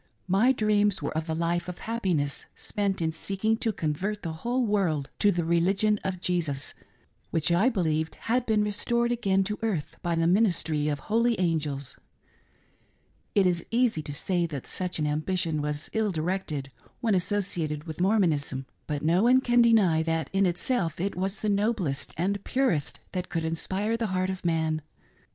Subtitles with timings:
[0.27, 5.11] My dreams were of a life of happiness spent in seeking to convert'the whole world
[5.19, 6.73] to the religion of Jesus,
[7.29, 11.39] which I be lieved had been restored again to earth by the ministry of holy
[11.39, 11.97] angels.
[13.35, 16.71] It is easy to say that such an ambition was ill directed
[17.01, 21.47] when associated with Mormonism, but no one can deny that, in itself, it was the
[21.47, 24.81] noblest and purest that could inspire the heart of man.